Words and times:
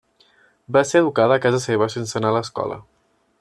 Va 0.77 0.81
ser 0.91 1.01
educada 1.03 1.37
a 1.37 1.43
casa 1.43 1.59
seva 1.67 1.89
sense 1.97 2.19
anar 2.21 2.33
a 2.33 2.37
l'escola. 2.39 2.81